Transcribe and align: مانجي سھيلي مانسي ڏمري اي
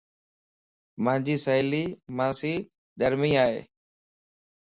مانجي 1.03 1.35
سھيلي 1.45 1.83
مانسي 2.17 2.53
ڏمري 2.99 3.31
اي 3.43 3.57